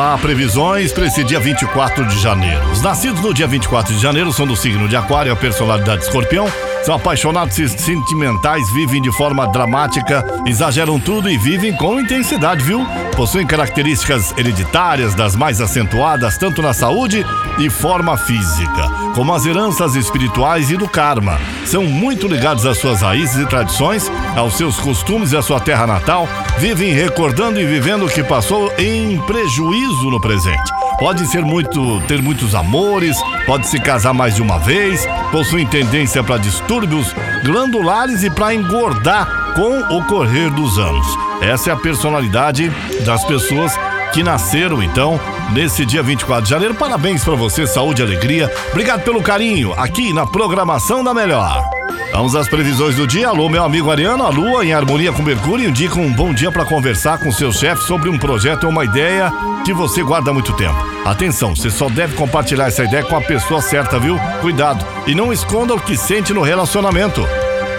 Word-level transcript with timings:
lá, 0.00 0.16
previsões 0.16 0.92
para 0.92 1.06
esse 1.06 1.22
dia 1.22 1.38
24 1.38 2.06
de 2.06 2.18
janeiro. 2.18 2.70
Os 2.70 2.80
nascidos 2.80 3.20
no 3.20 3.34
dia 3.34 3.46
24 3.46 3.94
de 3.94 4.00
janeiro 4.00 4.32
são 4.32 4.46
do 4.46 4.56
signo 4.56 4.88
de 4.88 4.96
Aquário, 4.96 5.30
a 5.30 5.36
personalidade 5.36 6.04
escorpião. 6.04 6.46
São 6.84 6.94
apaixonados 6.94 7.54
sentimentais, 7.54 8.70
vivem 8.70 9.02
de 9.02 9.12
forma 9.12 9.46
dramática, 9.46 10.24
exageram 10.46 10.98
tudo 10.98 11.28
e 11.28 11.36
vivem 11.36 11.76
com 11.76 12.00
intensidade, 12.00 12.64
viu? 12.64 12.86
Possuem 13.14 13.46
características 13.46 14.32
hereditárias 14.36 15.14
das 15.14 15.36
mais 15.36 15.60
acentuadas, 15.60 16.38
tanto 16.38 16.62
na 16.62 16.72
saúde 16.72 17.24
e 17.58 17.68
forma 17.68 18.16
física, 18.16 18.88
como 19.14 19.34
as 19.34 19.44
heranças 19.44 19.94
espirituais 19.94 20.70
e 20.70 20.76
do 20.76 20.88
karma. 20.88 21.38
São 21.66 21.84
muito 21.84 22.26
ligados 22.26 22.64
às 22.64 22.78
suas 22.78 23.02
raízes 23.02 23.36
e 23.36 23.46
tradições, 23.46 24.10
aos 24.34 24.54
seus 24.54 24.78
costumes 24.80 25.32
e 25.32 25.36
à 25.36 25.42
sua 25.42 25.60
terra 25.60 25.86
natal, 25.86 26.26
vivem 26.58 26.92
recordando 26.94 27.60
e 27.60 27.66
vivendo 27.66 28.06
o 28.06 28.10
que 28.10 28.22
passou 28.22 28.72
em 28.78 29.18
prejuízo 29.26 30.10
no 30.10 30.20
presente. 30.20 30.79
Pode 31.00 31.26
ser 31.28 31.42
muito, 31.42 31.98
ter 32.02 32.20
muitos 32.20 32.54
amores, 32.54 33.16
pode 33.46 33.66
se 33.66 33.80
casar 33.80 34.12
mais 34.12 34.34
de 34.34 34.42
uma 34.42 34.58
vez, 34.58 35.08
possuem 35.32 35.66
tendência 35.66 36.22
para 36.22 36.36
distúrbios 36.36 37.14
glandulares 37.42 38.22
e 38.22 38.28
para 38.28 38.54
engordar 38.54 39.54
com 39.54 39.78
o 39.96 40.04
correr 40.04 40.50
dos 40.50 40.78
anos. 40.78 41.06
Essa 41.40 41.70
é 41.70 41.72
a 41.72 41.76
personalidade 41.76 42.70
das 43.06 43.24
pessoas 43.24 43.72
que 44.12 44.22
nasceram 44.22 44.82
então 44.82 45.18
nesse 45.52 45.86
dia 45.86 46.02
24 46.02 46.44
de 46.44 46.50
janeiro. 46.50 46.74
Parabéns 46.74 47.24
para 47.24 47.34
você, 47.34 47.66
saúde 47.66 48.02
e 48.02 48.04
alegria. 48.04 48.52
Obrigado 48.70 49.02
pelo 49.02 49.22
carinho 49.22 49.72
aqui 49.78 50.12
na 50.12 50.26
programação 50.26 51.02
da 51.02 51.14
Melhor. 51.14 51.79
Vamos 52.12 52.34
às 52.34 52.48
previsões 52.48 52.96
do 52.96 53.06
dia. 53.06 53.28
Alô, 53.28 53.48
meu 53.48 53.64
amigo 53.64 53.90
Ariano. 53.90 54.24
A 54.24 54.28
Lua, 54.28 54.64
em 54.64 54.72
harmonia 54.72 55.12
com 55.12 55.22
Mercúrio, 55.22 55.68
indica 55.68 55.98
um 55.98 56.12
bom 56.12 56.34
dia 56.34 56.50
para 56.50 56.64
conversar 56.64 57.18
com 57.18 57.30
seu 57.30 57.52
chefe 57.52 57.84
sobre 57.84 58.10
um 58.10 58.18
projeto 58.18 58.64
ou 58.64 58.70
uma 58.70 58.84
ideia 58.84 59.32
que 59.64 59.72
você 59.72 60.02
guarda 60.02 60.30
há 60.30 60.34
muito 60.34 60.52
tempo. 60.54 60.76
Atenção, 61.04 61.54
você 61.54 61.70
só 61.70 61.88
deve 61.88 62.16
compartilhar 62.16 62.66
essa 62.66 62.84
ideia 62.84 63.04
com 63.04 63.16
a 63.16 63.22
pessoa 63.22 63.62
certa, 63.62 63.98
viu? 63.98 64.18
Cuidado 64.40 64.84
e 65.06 65.14
não 65.14 65.32
esconda 65.32 65.74
o 65.74 65.80
que 65.80 65.96
sente 65.96 66.34
no 66.34 66.42
relacionamento. 66.42 67.26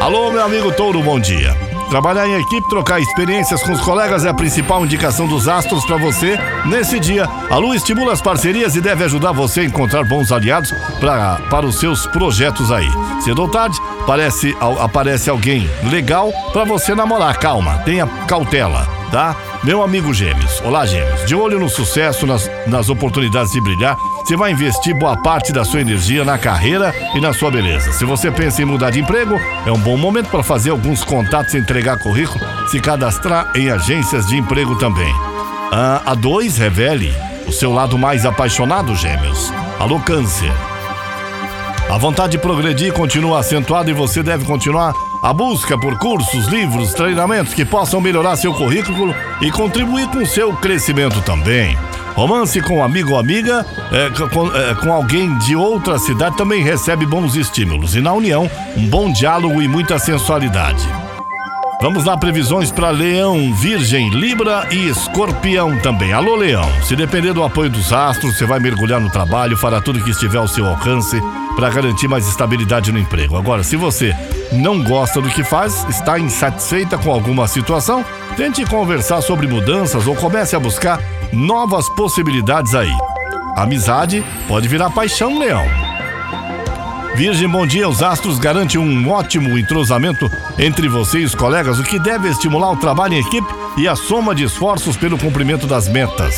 Alô, 0.00 0.32
meu 0.32 0.42
amigo 0.42 0.72
Touro, 0.72 1.02
bom 1.02 1.20
dia. 1.20 1.54
Trabalhar 1.90 2.26
em 2.26 2.34
equipe, 2.40 2.68
trocar 2.68 3.00
experiências 3.00 3.62
com 3.62 3.72
os 3.72 3.80
colegas 3.80 4.24
é 4.24 4.28
a 4.28 4.34
principal 4.34 4.84
indicação 4.84 5.28
dos 5.28 5.46
astros 5.46 5.84
para 5.84 5.96
você 5.96 6.36
nesse 6.64 6.98
dia. 6.98 7.28
A 7.48 7.56
Lua 7.56 7.76
estimula 7.76 8.12
as 8.12 8.20
parcerias 8.20 8.74
e 8.74 8.80
deve 8.80 9.04
ajudar 9.04 9.32
você 9.32 9.60
a 9.60 9.64
encontrar 9.64 10.02
bons 10.02 10.32
aliados 10.32 10.72
pra, 10.98 11.36
para 11.48 11.66
os 11.66 11.78
seus 11.78 12.06
projetos 12.06 12.72
aí. 12.72 12.88
Cedo 13.20 13.42
ou 13.42 13.48
tarde, 13.48 13.78
parece, 14.06 14.56
aparece 14.80 15.30
alguém 15.30 15.68
legal 15.84 16.32
para 16.52 16.64
você 16.64 16.94
namorar. 16.94 17.36
Calma, 17.38 17.78
tenha 17.78 18.06
cautela, 18.26 18.86
tá? 19.10 19.36
Meu 19.62 19.82
amigo 19.82 20.12
Gêmeos, 20.12 20.60
olá 20.62 20.84
Gêmeos, 20.84 21.24
de 21.24 21.34
olho 21.34 21.58
no 21.58 21.68
sucesso, 21.68 22.26
nas, 22.26 22.50
nas 22.66 22.88
oportunidades 22.88 23.52
de 23.52 23.60
brilhar, 23.60 23.96
você 24.18 24.36
vai 24.36 24.52
investir 24.52 24.94
boa 24.94 25.16
parte 25.16 25.52
da 25.52 25.64
sua 25.64 25.80
energia 25.80 26.24
na 26.24 26.36
carreira 26.36 26.94
e 27.14 27.20
na 27.20 27.32
sua 27.32 27.50
beleza. 27.50 27.92
Se 27.92 28.04
você 28.04 28.30
pensa 28.30 28.62
em 28.62 28.66
mudar 28.66 28.90
de 28.90 29.00
emprego, 29.00 29.40
é 29.66 29.72
um 29.72 29.78
bom 29.78 29.96
momento 29.96 30.28
para 30.28 30.42
fazer 30.42 30.70
alguns 30.70 31.02
contatos, 31.02 31.54
entregar 31.54 31.98
currículo, 31.98 32.44
se 32.68 32.80
cadastrar 32.80 33.52
em 33.54 33.70
agências 33.70 34.26
de 34.26 34.36
emprego 34.36 34.76
também. 34.76 35.12
Ah, 35.72 36.02
a 36.06 36.14
2, 36.14 36.58
revele 36.58 37.14
o 37.46 37.52
seu 37.52 37.72
lado 37.72 37.98
mais 37.98 38.24
apaixonado, 38.24 38.94
Gêmeos. 38.94 39.52
Alô, 39.78 39.98
Câncer. 40.00 40.52
A 41.90 41.98
vontade 41.98 42.32
de 42.32 42.38
progredir 42.38 42.92
continua 42.92 43.40
acentuada 43.40 43.90
e 43.90 43.94
você 43.94 44.22
deve 44.22 44.44
continuar 44.44 44.94
a 45.22 45.32
busca 45.32 45.78
por 45.78 45.96
cursos, 45.98 46.46
livros, 46.46 46.92
treinamentos 46.92 47.54
que 47.54 47.64
possam 47.64 48.00
melhorar 48.00 48.36
seu 48.36 48.52
currículo 48.54 49.14
e 49.40 49.50
contribuir 49.50 50.08
com 50.08 50.24
seu 50.24 50.54
crescimento 50.56 51.20
também. 51.22 51.78
Romance 52.14 52.60
com 52.62 52.82
amigo 52.82 53.12
ou 53.12 53.18
amiga, 53.18 53.66
é, 53.92 54.10
com, 54.10 54.56
é, 54.56 54.74
com, 54.74 54.92
alguém 54.92 55.36
de 55.38 55.54
outra 55.56 55.98
cidade 55.98 56.36
também 56.36 56.62
recebe 56.62 57.04
bons 57.04 57.36
estímulos. 57.36 57.94
E 57.94 58.00
na 58.00 58.12
união, 58.12 58.50
um 58.76 58.86
bom 58.86 59.12
diálogo 59.12 59.60
e 59.60 59.68
muita 59.68 59.98
sensualidade. 59.98 60.88
Vamos 61.82 62.04
lá, 62.04 62.16
previsões 62.16 62.70
para 62.70 62.90
Leão, 62.90 63.52
Virgem, 63.54 64.08
Libra 64.10 64.66
e 64.70 64.88
Escorpião 64.88 65.76
também. 65.80 66.12
Alô, 66.12 66.36
Leão. 66.36 66.66
Se 66.82 66.96
depender 66.96 67.34
do 67.34 67.42
apoio 67.42 67.68
dos 67.68 67.92
astros, 67.92 68.38
você 68.38 68.46
vai 68.46 68.58
mergulhar 68.58 69.00
no 69.00 69.10
trabalho, 69.10 69.56
fará 69.56 69.80
tudo 69.80 70.02
que 70.02 70.10
estiver 70.10 70.38
ao 70.38 70.48
seu 70.48 70.66
alcance 70.66 71.20
para 71.54 71.70
garantir 71.70 72.08
mais 72.08 72.26
estabilidade 72.28 72.92
no 72.92 72.98
emprego. 72.98 73.36
Agora, 73.36 73.62
se 73.62 73.76
você 73.76 74.14
não 74.52 74.82
gosta 74.82 75.20
do 75.20 75.28
que 75.28 75.44
faz, 75.44 75.86
está 75.88 76.18
insatisfeita 76.18 76.98
com 76.98 77.10
alguma 77.10 77.46
situação, 77.46 78.04
tente 78.36 78.64
conversar 78.64 79.20
sobre 79.22 79.46
mudanças 79.46 80.06
ou 80.06 80.14
comece 80.14 80.56
a 80.56 80.60
buscar 80.60 81.00
novas 81.32 81.88
possibilidades 81.90 82.74
aí. 82.74 82.92
Amizade 83.56 84.24
pode 84.48 84.68
virar 84.68 84.90
paixão, 84.90 85.38
Leão. 85.38 85.64
Virgem, 87.14 87.48
bom 87.48 87.64
dia. 87.64 87.88
Os 87.88 88.02
astros 88.02 88.38
garantem 88.38 88.80
um 88.80 89.08
ótimo 89.08 89.56
entrosamento 89.56 90.28
entre 90.58 90.88
você 90.88 91.20
e 91.20 91.24
os 91.24 91.34
colegas, 91.34 91.78
o 91.78 91.84
que 91.84 91.98
deve 91.98 92.28
estimular 92.28 92.72
o 92.72 92.76
trabalho 92.76 93.14
em 93.14 93.20
equipe 93.20 93.63
e 93.76 93.88
a 93.88 93.96
soma 93.96 94.34
de 94.34 94.44
esforços 94.44 94.96
pelo 94.96 95.18
cumprimento 95.18 95.66
das 95.66 95.88
metas. 95.88 96.34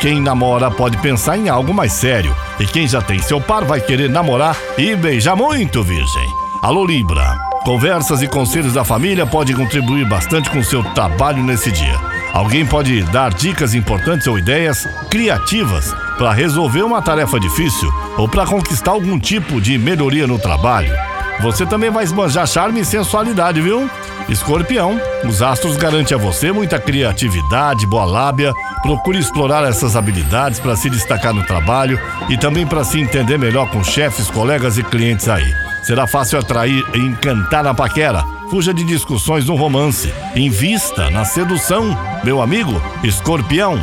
Quem 0.00 0.20
namora 0.20 0.70
pode 0.70 0.96
pensar 0.98 1.36
em 1.36 1.48
algo 1.48 1.74
mais 1.74 1.92
sério, 1.92 2.34
e 2.58 2.66
quem 2.66 2.88
já 2.88 3.02
tem 3.02 3.20
seu 3.20 3.40
par 3.40 3.64
vai 3.64 3.80
querer 3.80 4.08
namorar 4.08 4.56
e 4.78 4.96
beijar 4.96 5.36
muito, 5.36 5.82
Virgem. 5.82 6.28
Alô, 6.62 6.84
Libra. 6.84 7.36
Conversas 7.64 8.22
e 8.22 8.28
conselhos 8.28 8.72
da 8.72 8.84
família 8.84 9.26
podem 9.26 9.54
contribuir 9.54 10.08
bastante 10.08 10.48
com 10.48 10.62
seu 10.62 10.82
trabalho 10.94 11.42
nesse 11.42 11.70
dia. 11.70 11.98
Alguém 12.32 12.64
pode 12.64 13.02
dar 13.04 13.34
dicas 13.34 13.74
importantes 13.74 14.26
ou 14.26 14.38
ideias 14.38 14.86
criativas 15.10 15.94
para 16.16 16.32
resolver 16.32 16.82
uma 16.82 17.02
tarefa 17.02 17.38
difícil 17.38 17.92
ou 18.16 18.28
para 18.28 18.46
conquistar 18.46 18.92
algum 18.92 19.18
tipo 19.18 19.60
de 19.60 19.76
melhoria 19.76 20.26
no 20.26 20.38
trabalho. 20.38 21.09
Você 21.42 21.64
também 21.64 21.90
vai 21.90 22.04
esbanjar 22.04 22.46
charme 22.46 22.80
e 22.80 22.84
sensualidade, 22.84 23.60
viu? 23.62 23.88
Escorpião, 24.28 25.00
os 25.24 25.40
astros 25.40 25.76
garantem 25.76 26.14
a 26.14 26.20
você 26.20 26.52
muita 26.52 26.78
criatividade, 26.78 27.86
boa 27.86 28.04
lábia. 28.04 28.52
Procure 28.82 29.18
explorar 29.18 29.64
essas 29.64 29.96
habilidades 29.96 30.60
para 30.60 30.76
se 30.76 30.90
destacar 30.90 31.32
no 31.32 31.44
trabalho 31.44 31.98
e 32.28 32.36
também 32.36 32.66
para 32.66 32.84
se 32.84 33.00
entender 33.00 33.38
melhor 33.38 33.70
com 33.70 33.82
chefes, 33.82 34.30
colegas 34.30 34.76
e 34.76 34.82
clientes 34.82 35.28
aí. 35.28 35.52
Será 35.82 36.06
fácil 36.06 36.38
atrair 36.38 36.84
e 36.94 36.98
encantar 36.98 37.64
na 37.64 37.74
paquera. 37.74 38.22
Fuja 38.50 38.74
de 38.74 38.84
discussões 38.84 39.46
no 39.46 39.54
romance. 39.54 40.12
Invista 40.36 41.08
na 41.10 41.24
sedução, 41.24 41.96
meu 42.22 42.42
amigo 42.42 42.80
escorpião. 43.02 43.80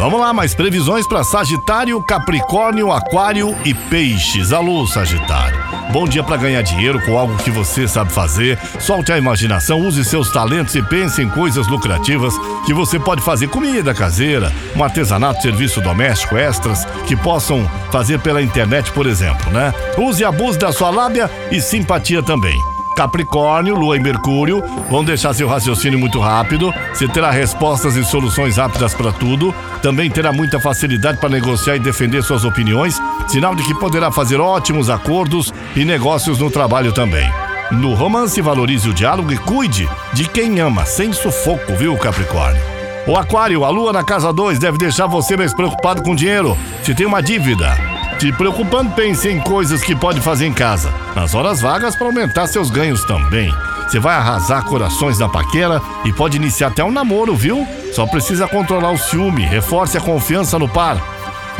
Vamos 0.00 0.18
lá, 0.18 0.32
mais 0.32 0.54
previsões 0.54 1.06
para 1.06 1.22
Sagitário, 1.22 2.02
Capricórnio, 2.02 2.90
Aquário 2.90 3.54
e 3.66 3.74
Peixes. 3.74 4.50
Alô, 4.50 4.86
Sagitário. 4.86 5.62
Bom 5.92 6.08
dia 6.08 6.22
para 6.22 6.38
ganhar 6.38 6.62
dinheiro 6.62 6.98
com 7.04 7.18
algo 7.18 7.36
que 7.36 7.50
você 7.50 7.86
sabe 7.86 8.10
fazer. 8.10 8.58
Solte 8.78 9.12
a 9.12 9.18
imaginação, 9.18 9.78
use 9.78 10.02
seus 10.02 10.32
talentos 10.32 10.74
e 10.74 10.80
pense 10.80 11.20
em 11.20 11.28
coisas 11.28 11.68
lucrativas 11.68 12.32
que 12.64 12.72
você 12.72 12.98
pode 12.98 13.20
fazer. 13.20 13.48
Comida 13.48 13.92
caseira, 13.92 14.50
um 14.74 14.82
artesanato, 14.82 15.42
serviço 15.42 15.82
doméstico, 15.82 16.34
extras 16.34 16.86
que 17.06 17.14
possam 17.14 17.70
fazer 17.92 18.20
pela 18.20 18.40
internet, 18.40 18.90
por 18.92 19.06
exemplo, 19.06 19.52
né? 19.52 19.74
Use 19.98 20.22
e 20.22 20.24
abuse 20.24 20.58
da 20.58 20.72
sua 20.72 20.88
lábia 20.88 21.30
e 21.50 21.60
simpatia 21.60 22.22
também. 22.22 22.58
Capricórnio, 22.96 23.74
Lua 23.74 23.96
e 23.96 24.00
Mercúrio 24.00 24.62
vão 24.90 25.04
deixar 25.04 25.32
seu 25.32 25.48
raciocínio 25.48 25.98
muito 25.98 26.18
rápido. 26.18 26.72
Você 26.92 27.08
terá 27.08 27.30
respostas 27.30 27.96
e 27.96 28.04
soluções 28.04 28.56
rápidas 28.56 28.94
para 28.94 29.12
tudo. 29.12 29.54
Também 29.82 30.10
terá 30.10 30.32
muita 30.32 30.60
facilidade 30.60 31.18
para 31.18 31.28
negociar 31.28 31.76
e 31.76 31.80
defender 31.80 32.22
suas 32.22 32.44
opiniões, 32.44 33.00
sinal 33.28 33.54
de 33.54 33.62
que 33.62 33.74
poderá 33.74 34.10
fazer 34.10 34.40
ótimos 34.40 34.90
acordos 34.90 35.52
e 35.74 35.84
negócios 35.84 36.38
no 36.38 36.50
trabalho 36.50 36.92
também. 36.92 37.30
No 37.70 37.94
romance, 37.94 38.40
valorize 38.42 38.88
o 38.88 38.94
diálogo 38.94 39.32
e 39.32 39.38
cuide 39.38 39.88
de 40.12 40.28
quem 40.28 40.58
ama, 40.58 40.84
sem 40.84 41.12
sufoco, 41.12 41.74
viu, 41.76 41.96
Capricórnio? 41.96 42.60
O 43.06 43.16
Aquário, 43.16 43.64
a 43.64 43.70
Lua 43.70 43.92
na 43.92 44.04
casa 44.04 44.32
2 44.32 44.58
deve 44.58 44.76
deixar 44.76 45.06
você 45.06 45.36
mais 45.36 45.54
preocupado 45.54 46.02
com 46.02 46.14
dinheiro. 46.14 46.56
Se 46.82 46.94
tem 46.94 47.06
uma 47.06 47.22
dívida, 47.22 47.76
te 48.20 48.30
preocupando, 48.30 48.90
pense 48.90 49.30
em 49.30 49.40
coisas 49.40 49.82
que 49.82 49.96
pode 49.96 50.20
fazer 50.20 50.46
em 50.46 50.52
casa, 50.52 50.92
nas 51.16 51.34
horas 51.34 51.62
vagas 51.62 51.96
para 51.96 52.06
aumentar 52.06 52.46
seus 52.46 52.68
ganhos 52.68 53.02
também. 53.06 53.50
Você 53.88 53.98
vai 53.98 54.14
arrasar 54.14 54.62
corações 54.62 55.18
na 55.18 55.26
paquera 55.26 55.80
e 56.04 56.12
pode 56.12 56.36
iniciar 56.36 56.68
até 56.68 56.84
um 56.84 56.92
namoro, 56.92 57.34
viu? 57.34 57.66
Só 57.94 58.06
precisa 58.06 58.46
controlar 58.46 58.90
o 58.90 58.98
ciúme, 58.98 59.42
reforce 59.46 59.96
a 59.96 60.02
confiança 60.02 60.58
no 60.58 60.68
par. 60.68 60.98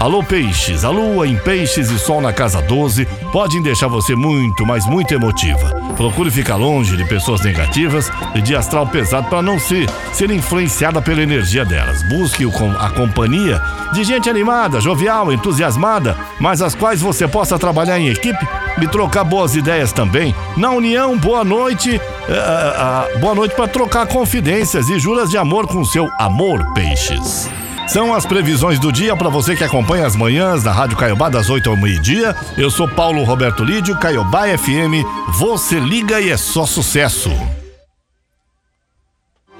Alô 0.00 0.22
Peixes, 0.22 0.82
a 0.82 0.88
lua 0.88 1.28
em 1.28 1.36
Peixes 1.36 1.90
e 1.90 1.98
Sol 1.98 2.22
na 2.22 2.32
casa 2.32 2.62
12 2.62 3.04
podem 3.30 3.60
deixar 3.60 3.86
você 3.86 4.16
muito, 4.16 4.64
mas 4.64 4.86
muito 4.86 5.12
emotiva. 5.12 5.78
Procure 5.94 6.30
ficar 6.30 6.56
longe 6.56 6.96
de 6.96 7.04
pessoas 7.04 7.42
negativas 7.42 8.10
e 8.34 8.40
de 8.40 8.56
astral 8.56 8.86
pesado 8.86 9.28
para 9.28 9.42
não 9.42 9.58
se, 9.58 9.84
ser 10.14 10.30
influenciada 10.30 11.02
pela 11.02 11.22
energia 11.22 11.66
delas. 11.66 12.02
Busque 12.04 12.46
a 12.78 12.88
companhia 12.88 13.60
de 13.92 14.02
gente 14.02 14.30
animada, 14.30 14.80
jovial, 14.80 15.30
entusiasmada, 15.30 16.16
mas 16.40 16.62
as 16.62 16.74
quais 16.74 17.02
você 17.02 17.28
possa 17.28 17.58
trabalhar 17.58 18.00
em 18.00 18.08
equipe 18.08 18.48
e 18.80 18.88
trocar 18.88 19.22
boas 19.22 19.54
ideias 19.54 19.92
também. 19.92 20.34
Na 20.56 20.70
união, 20.70 21.18
boa 21.18 21.44
noite. 21.44 21.90
Uh, 21.96 23.16
uh, 23.16 23.18
boa 23.18 23.34
noite 23.34 23.54
para 23.54 23.68
trocar 23.68 24.06
confidências 24.06 24.88
e 24.88 24.98
juras 24.98 25.28
de 25.28 25.36
amor 25.36 25.66
com 25.66 25.84
seu 25.84 26.08
amor, 26.18 26.72
peixes. 26.72 27.50
São 27.92 28.14
as 28.14 28.24
previsões 28.24 28.78
do 28.78 28.92
dia 28.92 29.16
para 29.16 29.28
você 29.28 29.56
que 29.56 29.64
acompanha 29.64 30.06
as 30.06 30.14
manhãs 30.14 30.62
na 30.62 30.70
Rádio 30.70 30.96
Caiobá 30.96 31.28
das 31.28 31.50
8 31.50 31.68
ao 31.70 31.76
meio-dia. 31.76 32.36
Eu 32.56 32.70
sou 32.70 32.86
Paulo 32.86 33.24
Roberto 33.24 33.64
Lídio, 33.64 33.98
Caiobá 33.98 34.46
FM. 34.56 35.04
Você 35.40 35.80
liga 35.80 36.20
e 36.20 36.30
é 36.30 36.36
só 36.36 36.64
sucesso. 36.64 37.30